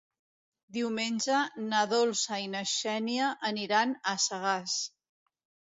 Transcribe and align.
Diumenge 0.77 1.41
na 1.65 1.83
Dolça 1.91 2.39
i 2.45 2.49
na 2.55 2.63
Xènia 2.73 3.29
aniran 3.53 3.97
a 4.15 4.17
Sagàs. 4.27 4.83